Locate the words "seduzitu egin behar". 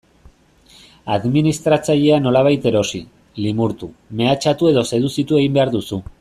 4.95-5.75